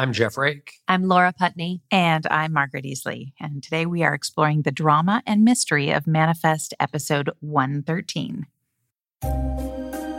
[0.00, 0.72] I'm Jeff Rake.
[0.88, 1.82] I'm Laura Putney.
[1.90, 3.34] And I'm Margaret Easley.
[3.38, 8.46] And today we are exploring the drama and mystery of Manifest episode 113.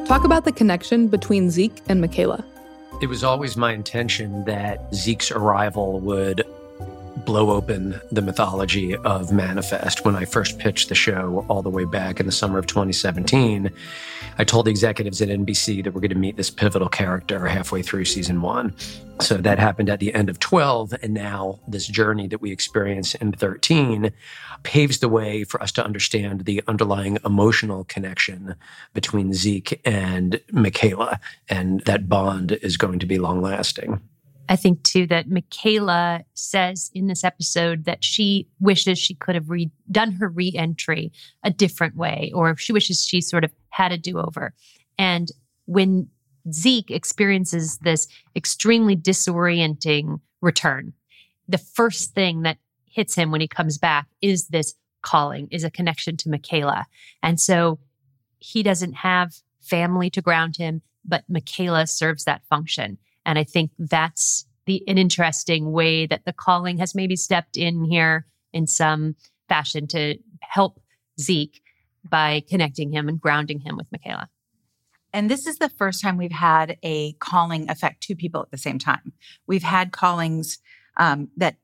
[0.05, 2.45] Talk about the connection between Zeke and Michaela.
[3.01, 6.43] It was always my intention that Zeke's arrival would
[7.25, 10.05] blow open the mythology of Manifest.
[10.05, 13.71] When I first pitched the show all the way back in the summer of 2017,
[14.37, 17.81] I told the executives at NBC that we're going to meet this pivotal character halfway
[17.81, 18.73] through season one.
[19.19, 20.95] So that happened at the end of 12.
[21.01, 24.11] And now this journey that we experience in 13
[24.63, 28.55] paves the way for us to understand the underlying emotional connection
[28.93, 31.19] between Zeke and Michaela.
[31.49, 34.01] And that bond is going to be long lasting.
[34.51, 39.47] I think too that Michaela says in this episode that she wishes she could have
[39.89, 44.19] done her reentry a different way, or she wishes she sort of had a do
[44.19, 44.53] over.
[44.97, 45.31] And
[45.67, 46.09] when
[46.51, 50.91] Zeke experiences this extremely disorienting return,
[51.47, 55.71] the first thing that hits him when he comes back is this calling, is a
[55.71, 56.87] connection to Michaela.
[57.23, 57.79] And so
[58.39, 62.97] he doesn't have family to ground him, but Michaela serves that function.
[63.25, 67.83] And I think that's the an interesting way that the calling has maybe stepped in
[67.83, 69.15] here in some
[69.49, 70.79] fashion to help
[71.19, 71.61] Zeke
[72.07, 74.29] by connecting him and grounding him with Michaela.
[75.13, 78.57] And this is the first time we've had a calling affect two people at the
[78.57, 79.13] same time.
[79.45, 80.59] We've had callings
[80.97, 81.55] um, that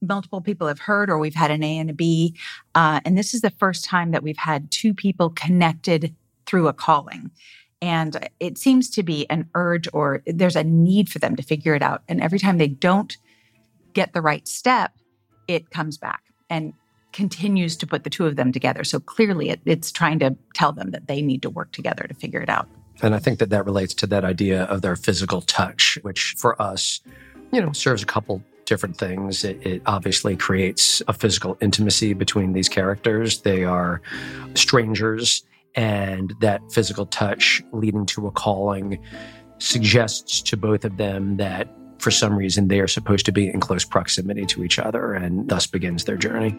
[0.00, 2.36] multiple people have heard, or we've had an A and a B.
[2.74, 6.14] Uh, and this is the first time that we've had two people connected
[6.46, 7.30] through a calling.
[7.82, 11.74] And it seems to be an urge or there's a need for them to figure
[11.74, 12.02] it out.
[12.08, 13.16] And every time they don't
[13.94, 14.92] get the right step,
[15.48, 16.74] it comes back and
[17.12, 18.84] continues to put the two of them together.
[18.84, 22.14] So clearly it, it's trying to tell them that they need to work together to
[22.14, 22.68] figure it out.
[23.02, 26.60] And I think that that relates to that idea of their physical touch, which for
[26.60, 27.00] us,
[27.50, 29.42] you know, serves a couple different things.
[29.42, 33.40] It, it, obviously creates a physical intimacy between these characters.
[33.40, 34.00] They are
[34.54, 35.42] strangers
[35.74, 39.02] and that physical touch leading to a calling
[39.58, 43.60] suggests to both of them that for some reason they are supposed to be in
[43.60, 46.58] close proximity to each other and thus begins their journey.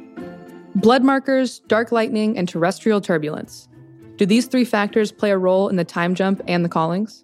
[0.75, 3.67] Blood markers, dark lightning, and terrestrial turbulence.
[4.17, 7.23] Do these three factors play a role in the time jump and the callings?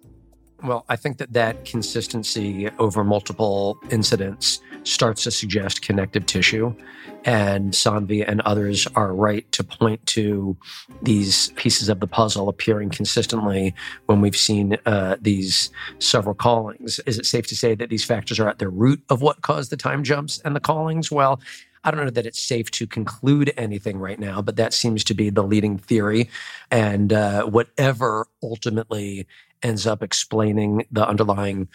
[0.62, 6.74] Well, I think that that consistency over multiple incidents starts to suggest connective tissue.
[7.24, 10.56] And Sanvi and others are right to point to
[11.02, 13.74] these pieces of the puzzle appearing consistently
[14.06, 17.00] when we've seen uh, these several callings.
[17.06, 19.70] Is it safe to say that these factors are at the root of what caused
[19.70, 21.10] the time jumps and the callings?
[21.10, 21.40] Well,
[21.84, 25.14] I don't know that it's safe to conclude anything right now, but that seems to
[25.14, 26.30] be the leading theory.
[26.70, 29.26] And uh, whatever ultimately
[29.62, 31.68] ends up explaining the underlying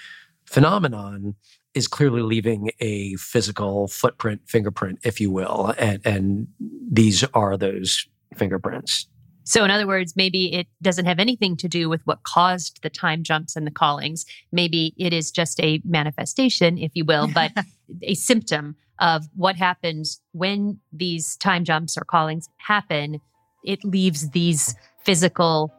[0.45, 1.35] phenomenon
[1.73, 5.73] is clearly leaving a physical footprint, fingerprint, if you will.
[5.77, 6.47] And, and
[6.91, 9.07] these are those fingerprints.
[9.45, 12.89] So, in other words, maybe it doesn't have anything to do with what caused the
[12.89, 14.25] time jumps and the callings.
[14.53, 17.51] Maybe it is just a manifestation, if you will, but
[18.01, 23.19] a symptom of what happens when these time jumps or callings happen.
[23.65, 25.73] It leaves these physical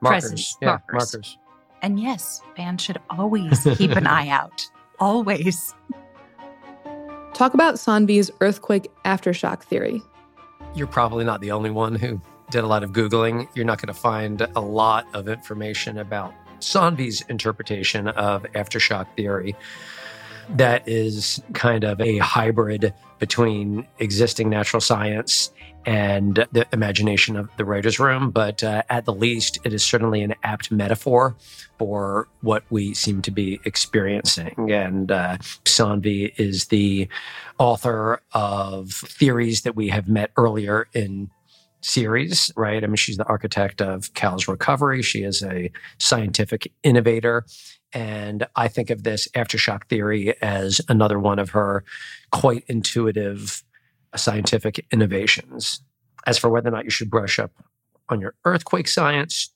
[0.00, 0.22] markers.
[0.22, 1.14] presence Yeah, markers.
[1.14, 1.38] markers.
[1.82, 4.64] And yes, fans should always keep an eye out.
[5.00, 5.74] Always.
[7.32, 10.02] Talk about Sanvi's earthquake aftershock theory.
[10.74, 13.48] You're probably not the only one who did a lot of Googling.
[13.54, 19.56] You're not going to find a lot of information about Sanvi's interpretation of aftershock theory.
[20.50, 25.52] That is kind of a hybrid between existing natural science
[25.86, 28.30] and the imagination of the writer's room.
[28.30, 31.36] But uh, at the least, it is certainly an apt metaphor
[31.78, 34.70] for what we seem to be experiencing.
[34.70, 37.08] And uh, Sanvi is the
[37.58, 41.30] author of theories that we have met earlier in
[41.82, 42.84] series, right?
[42.84, 45.02] I mean, she's the architect of Cal's recovery.
[45.02, 47.46] She is a scientific innovator.
[47.92, 51.84] And I think of this aftershock theory as another one of her
[52.30, 53.64] quite intuitive
[54.16, 55.80] scientific innovations.
[56.26, 57.52] As for whether or not you should brush up
[58.08, 59.50] on your earthquake science,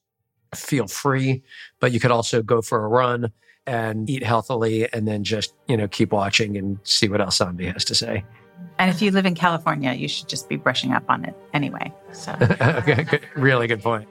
[0.54, 1.42] feel free,
[1.80, 3.32] but you could also go for a run
[3.66, 7.72] and eat healthily and then just, you know, keep watching and see what else Sanvi
[7.72, 8.24] has to say.
[8.78, 11.92] And if you live in California, you should just be brushing up on it anyway.
[12.12, 14.08] So okay, good, really good point.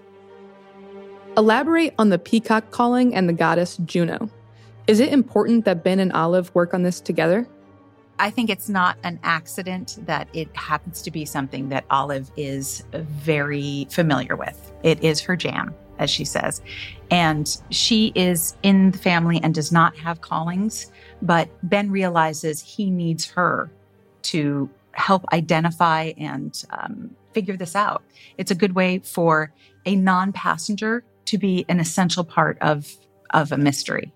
[1.35, 4.29] Elaborate on the peacock calling and the goddess Juno.
[4.85, 7.47] Is it important that Ben and Olive work on this together?
[8.19, 12.83] I think it's not an accident that it happens to be something that Olive is
[12.93, 14.71] very familiar with.
[14.83, 15.73] It is her jam.
[15.99, 16.61] as she says.
[17.11, 20.91] And she is in the family and does not have callings,
[21.21, 23.71] but Ben realizes he needs her
[24.23, 28.03] to help identify and um, figure this out.
[28.37, 29.51] It's a good way for
[29.85, 32.91] a non passenger to be an essential part of,
[33.31, 34.11] of a mystery.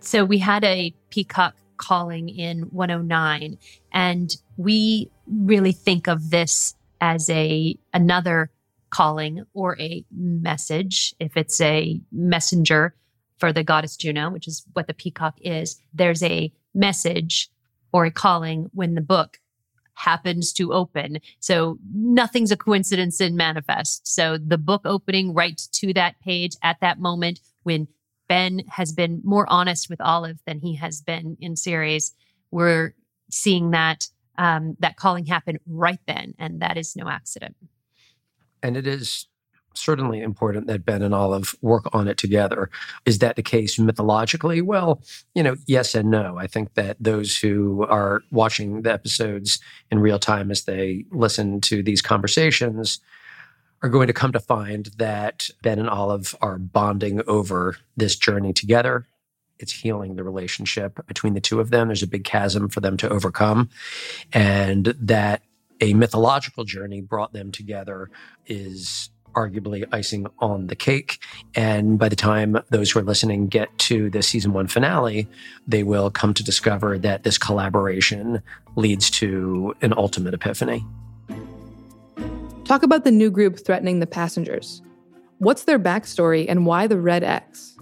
[0.00, 3.58] So we had a peacock calling in 109
[3.92, 8.50] and we really think of this as a another
[8.90, 12.94] calling or a message if it's a messenger
[13.38, 17.50] for the goddess Juno which is what the peacock is there's a message
[17.92, 19.40] or a calling when the book
[20.00, 25.92] happens to open so nothing's a coincidence in manifest so the book opening right to
[25.92, 27.86] that page at that moment when
[28.30, 32.14] Ben has been more honest with Olive than he has been in series.
[32.52, 32.94] We're
[33.28, 34.06] seeing that
[34.38, 37.56] um, that calling happen right then, and that is no accident.
[38.62, 39.26] And it is
[39.74, 42.70] certainly important that Ben and Olive work on it together.
[43.06, 44.60] Is that the case mythologically?
[44.60, 45.02] Well,
[45.34, 46.38] you know, yes and no.
[46.38, 51.60] I think that those who are watching the episodes in real time as they listen
[51.62, 53.00] to these conversations
[53.82, 58.52] are going to come to find that Ben and Olive are bonding over this journey
[58.52, 59.06] together.
[59.58, 61.88] It's healing the relationship between the two of them.
[61.88, 63.70] There's a big chasm for them to overcome.
[64.32, 65.42] And that
[65.80, 68.10] a mythological journey brought them together
[68.46, 71.22] is arguably icing on the cake.
[71.54, 75.28] And by the time those who are listening get to the season one finale,
[75.66, 78.42] they will come to discover that this collaboration
[78.76, 80.84] leads to an ultimate epiphany.
[82.64, 84.82] Talk about the new group threatening the passengers.
[85.38, 87.76] What's their backstory and why the red X?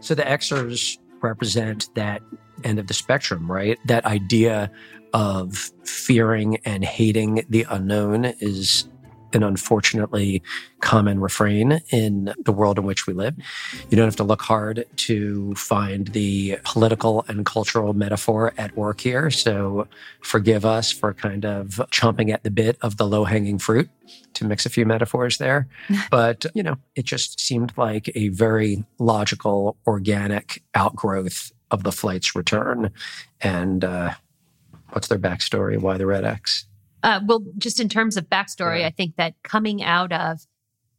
[0.00, 2.22] So the Xers represent that
[2.64, 3.78] end of the spectrum, right?
[3.86, 4.70] That idea
[5.12, 8.88] of fearing and hating the unknown is
[9.32, 10.42] an unfortunately
[10.80, 13.34] common refrain in the world in which we live.
[13.90, 19.00] You don't have to look hard to find the political and cultural metaphor at work
[19.00, 19.30] here.
[19.30, 19.88] So
[20.20, 23.88] forgive us for kind of chomping at the bit of the low hanging fruit
[24.34, 25.66] to mix a few metaphors there.
[26.10, 32.34] but, you know, it just seemed like a very logical, organic outgrowth of the flight's
[32.34, 32.90] return.
[33.40, 34.14] And uh,
[34.90, 35.78] what's their backstory?
[35.78, 36.66] Why the Red X?
[37.06, 38.88] Uh, well, just in terms of backstory, yeah.
[38.88, 40.40] I think that coming out of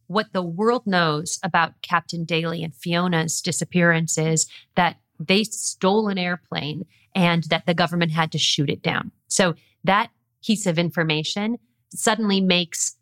[0.06, 6.16] what the world knows about Captain Daly and Fiona's disappearance is that they stole an
[6.16, 9.10] airplane and that the government had to shoot it down.
[9.26, 10.08] So that
[10.42, 11.58] piece of information
[11.90, 12.96] suddenly makes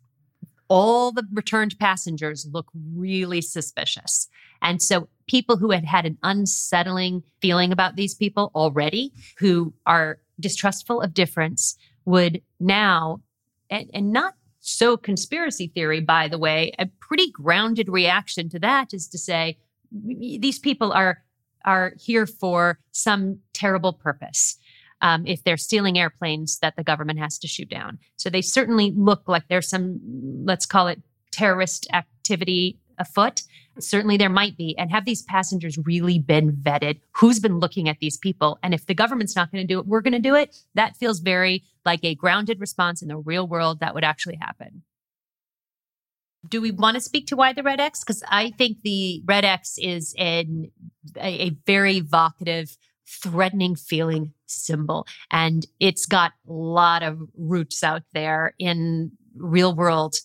[0.67, 4.27] all the returned passengers look really suspicious.
[4.61, 10.19] And so people who had had an unsettling feeling about these people already, who are
[10.41, 11.77] distrustful of difference,
[12.07, 13.21] would now,
[13.69, 18.93] and, and not so conspiracy theory, by the way, a pretty grounded reaction to that
[18.93, 19.57] is to say
[19.91, 21.23] these people are
[21.65, 24.57] are here for some terrible purpose.
[25.01, 28.93] Um, if they're stealing airplanes that the government has to shoot down, so they certainly
[28.95, 29.99] look like there's some,
[30.43, 31.01] let's call it
[31.31, 33.43] terrorist activity afoot.
[33.79, 34.77] Certainly there might be.
[34.77, 36.99] And have these passengers really been vetted?
[37.13, 38.57] Who's been looking at these people?
[38.63, 40.55] And if the government's not going to do it, we're going to do it.
[40.73, 44.83] That feels very like a grounded response in the real world that would actually happen.
[46.47, 48.03] Do we want to speak to why the red X?
[48.03, 50.71] Because I think the red X is an,
[51.17, 55.05] a, a very evocative, threatening feeling symbol.
[55.29, 60.17] And it's got a lot of roots out there in real world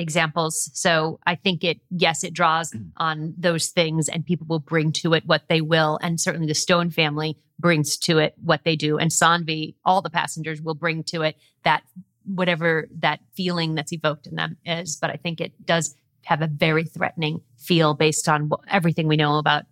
[0.00, 0.70] examples.
[0.74, 2.90] So I think it, yes, it draws mm.
[2.96, 5.98] on those things and people will bring to it what they will.
[6.02, 8.98] And certainly the Stone family brings to it what they do.
[8.98, 11.82] And Sanvi, all the passengers will bring to it that
[12.24, 14.96] whatever that feeling that's evoked in them is.
[14.96, 19.38] But I think it does have a very threatening feel based on everything we know
[19.38, 19.64] about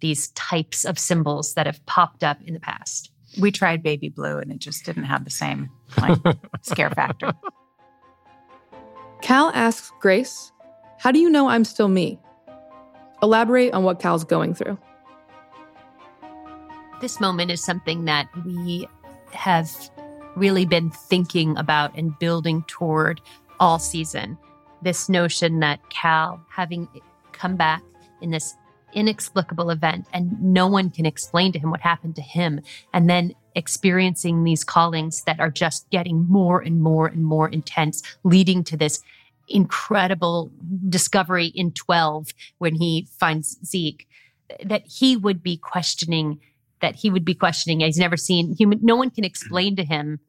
[0.00, 3.10] these types of symbols that have popped up in the past.
[3.40, 5.70] We tried baby blue and it just didn't have the same
[6.00, 6.18] like
[6.62, 7.32] scare factor.
[9.22, 10.52] Cal asks Grace,
[10.98, 12.18] How do you know I'm still me?
[13.22, 14.78] Elaborate on what Cal's going through.
[17.00, 18.88] This moment is something that we
[19.32, 19.70] have
[20.36, 23.20] really been thinking about and building toward
[23.58, 24.38] all season.
[24.82, 26.88] This notion that Cal, having
[27.32, 27.82] come back
[28.20, 28.54] in this
[28.92, 32.60] inexplicable event and no one can explain to him what happened to him,
[32.92, 38.02] and then experiencing these callings that are just getting more and more and more intense,
[38.24, 39.02] leading to this
[39.48, 40.50] incredible
[40.88, 42.28] discovery in 12
[42.58, 44.06] when he finds Zeke,
[44.64, 46.38] that he would be questioning,
[46.80, 47.80] that he would be questioning.
[47.80, 50.20] He's never seen human, no one can explain to him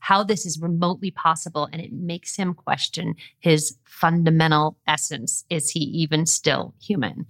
[0.00, 1.68] how this is remotely possible.
[1.72, 5.44] And it makes him question his fundamental essence.
[5.50, 7.26] Is he even still human?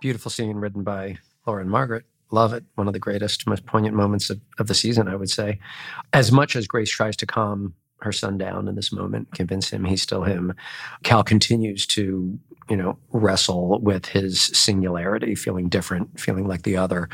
[0.00, 2.04] Beautiful scene written by Laura and Margaret.
[2.36, 2.64] Love it.
[2.74, 5.58] One of the greatest, most poignant moments of, of the season, I would say.
[6.12, 9.86] As much as Grace tries to calm her son down in this moment, convince him
[9.86, 10.52] he's still him,
[11.02, 12.38] Cal continues to,
[12.68, 17.08] you know, wrestle with his singularity, feeling different, feeling like the other.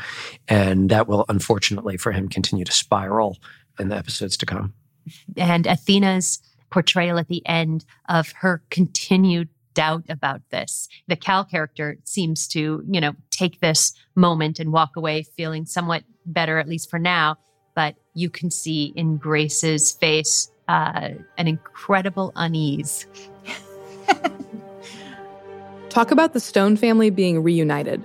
[0.49, 3.37] And that will, unfortunately for him, continue to spiral
[3.79, 4.73] in the episodes to come.
[5.37, 10.87] And Athena's portrayal at the end of her continued doubt about this.
[11.07, 16.03] The Cal character seems to, you know, take this moment and walk away feeling somewhat
[16.25, 17.37] better, at least for now.
[17.75, 23.07] But you can see in Grace's face uh, an incredible unease.
[25.89, 28.03] Talk about the Stone family being reunited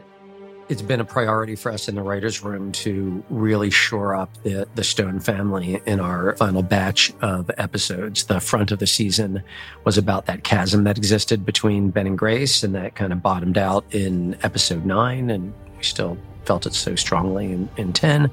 [0.69, 4.69] it's been a priority for us in the writers' room to really shore up the,
[4.75, 8.25] the Stone family in our final batch of episodes.
[8.25, 9.43] The front of the season
[9.85, 13.57] was about that chasm that existed between Ben and Grace, and that kind of bottomed
[13.57, 18.31] out in episode nine, and we still felt it so strongly in, in 10.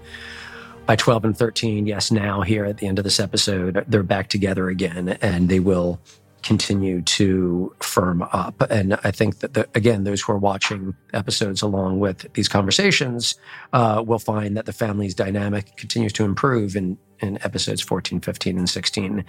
[0.86, 4.28] By 12 and 13, yes, now here at the end of this episode, they're back
[4.28, 6.00] together again, and they will
[6.46, 8.62] continue to firm up.
[8.70, 13.36] And I think that, the, again, those who are watching episodes along with these conversations
[13.74, 18.60] uh, will find that the family's dynamic continues to improve in, in episodes 14, 15,
[18.60, 19.26] and 16.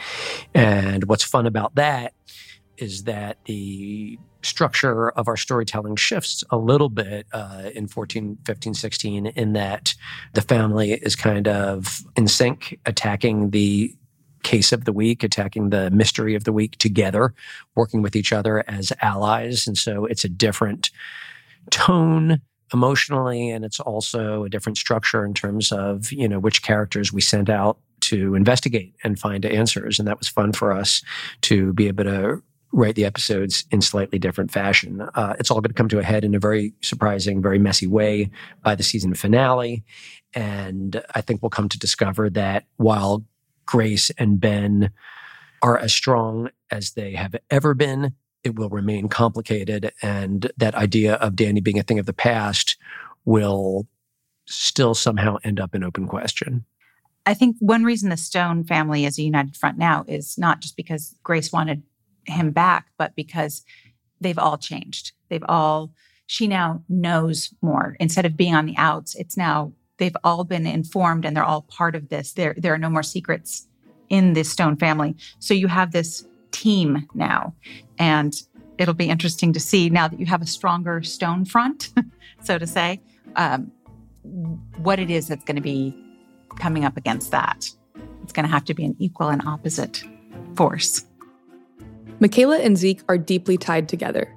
[0.54, 2.12] And what's fun about that
[2.76, 8.75] is that the structure of our storytelling shifts a little bit uh, in 14, 15,
[8.75, 9.94] 16, in that
[10.35, 13.96] the family is kind of in sync, attacking the
[14.46, 17.34] case of the week, attacking the mystery of the week together,
[17.74, 19.66] working with each other as allies.
[19.66, 20.90] And so it's a different
[21.70, 22.40] tone
[22.72, 27.20] emotionally and it's also a different structure in terms of you know which characters we
[27.20, 29.98] sent out to investigate and find answers.
[29.98, 31.02] And that was fun for us
[31.42, 35.08] to be able to write the episodes in slightly different fashion.
[35.14, 37.86] Uh, it's all going to come to a head in a very surprising very messy
[37.86, 38.30] way
[38.62, 39.82] by the season finale.
[40.34, 43.24] And i think we'll come to discover that while
[43.66, 44.90] Grace and Ben
[45.62, 48.14] are as strong as they have ever been.
[48.44, 49.92] It will remain complicated.
[50.02, 52.76] And that idea of Danny being a thing of the past
[53.25, 53.87] will
[54.46, 56.64] still somehow end up an open question.
[57.26, 60.76] I think one reason the Stone family is a united front now is not just
[60.76, 61.82] because Grace wanted
[62.25, 63.64] him back, but because
[64.20, 65.12] they've all changed.
[65.28, 65.92] They've all,
[66.26, 67.96] she now knows more.
[67.99, 71.62] Instead of being on the outs, it's now they've all been informed and they're all
[71.62, 72.32] part of this.
[72.32, 73.66] There, there are no more secrets
[74.08, 75.16] in this Stone family.
[75.38, 77.54] So you have this team now.
[77.98, 78.34] And
[78.78, 81.92] it'll be interesting to see now that you have a stronger Stone front,
[82.42, 83.00] so to say,
[83.36, 83.72] um,
[84.78, 85.96] what it is that's going to be
[86.58, 87.70] coming up against that.
[88.22, 90.02] It's going to have to be an equal and opposite
[90.56, 91.04] force.
[92.18, 94.34] Michaela and Zeke are deeply tied together.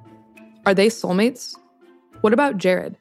[0.65, 1.55] Are they soulmates?
[2.21, 2.97] What about Jared?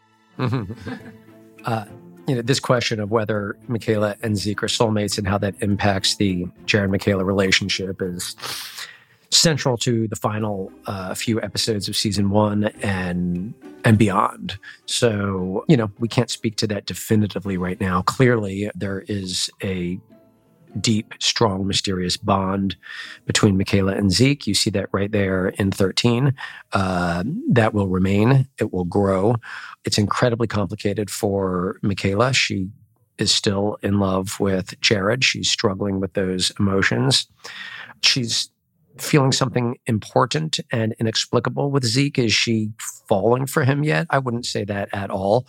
[0.38, 1.84] uh,
[2.30, 6.14] you know, this question of whether Michaela and Zeke are soulmates and how that impacts
[6.14, 8.36] the Jared Michaela relationship is
[9.30, 13.52] central to the final uh, few episodes of season one and
[13.84, 14.60] and beyond.
[14.86, 18.02] So, you know, we can't speak to that definitively right now.
[18.02, 19.98] Clearly, there is a
[20.80, 22.76] deep, strong, mysterious bond
[23.26, 24.46] between Michaela and Zeke.
[24.46, 26.34] You see that right there in 13.
[26.72, 29.36] Uh, that will remain, it will grow.
[29.84, 32.32] It's incredibly complicated for Michaela.
[32.32, 32.68] She
[33.18, 35.24] is still in love with Jared.
[35.24, 37.26] She's struggling with those emotions.
[38.02, 38.50] She's
[38.98, 42.18] feeling something important and inexplicable with Zeke.
[42.18, 42.72] Is she
[43.08, 44.06] falling for him yet?
[44.10, 45.46] I wouldn't say that at all.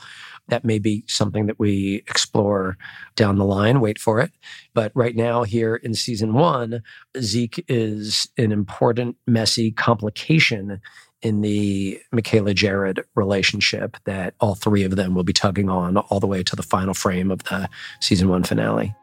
[0.48, 2.78] That may be something that we explore
[3.16, 3.80] down the line.
[3.80, 4.32] Wait for it.
[4.74, 6.84] But right now, here in season one,
[7.20, 10.82] Zeke is an important, messy complication
[11.22, 16.20] in the Michaela Jared relationship that all three of them will be tugging on all
[16.20, 17.70] the way to the final frame of the
[18.00, 18.96] season one finale.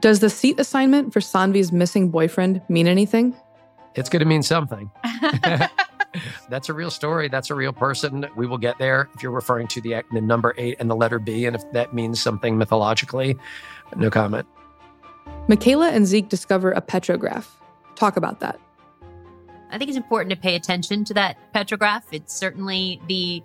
[0.00, 3.34] Does the seat assignment for Sanvi's missing boyfriend mean anything?
[3.94, 4.90] It's going to mean something.
[6.48, 7.28] That's a real story.
[7.28, 8.26] That's a real person.
[8.36, 9.08] We will get there.
[9.14, 11.94] If you're referring to the, the number eight and the letter B, and if that
[11.94, 13.36] means something mythologically,
[13.96, 14.46] no comment.
[15.48, 17.46] Michaela and Zeke discover a petrograph.
[17.96, 18.58] Talk about that.
[19.70, 22.04] I think it's important to pay attention to that petrograph.
[22.12, 23.42] It's certainly the,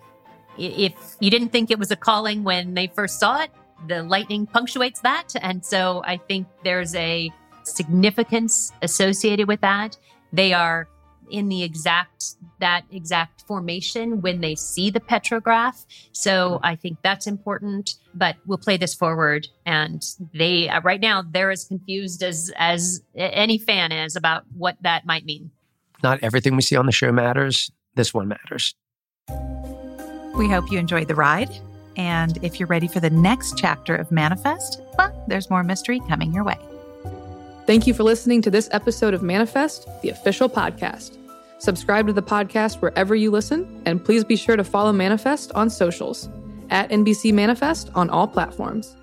[0.58, 3.52] if you didn't think it was a calling when they first saw it,
[3.88, 5.34] the lightning punctuates that.
[5.42, 7.32] And so I think there's a
[7.64, 9.98] significance associated with that.
[10.34, 10.88] They are
[11.30, 15.86] in the exact that exact formation when they see the petrograph.
[16.12, 17.96] So I think that's important.
[18.14, 23.02] But we'll play this forward, and they uh, right now they're as confused as as
[23.16, 25.52] any fan is about what that might mean.
[26.02, 27.72] Not everything we see on the show matters.
[27.96, 28.74] This one matters.
[30.36, 31.50] We hope you enjoyed the ride.
[31.98, 36.34] And if you're ready for the next chapter of Manifest, well, there's more mystery coming
[36.34, 36.58] your way.
[37.70, 41.20] Thank you for listening to this episode of Manifest, the official podcast.
[41.60, 45.70] Subscribe to the podcast wherever you listen, and please be sure to follow Manifest on
[45.70, 46.30] socials
[46.72, 48.96] at NBC Manifest on all platforms.